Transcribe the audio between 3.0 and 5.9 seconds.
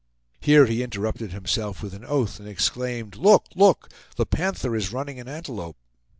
"Look! look! The Panther is running an antelope!"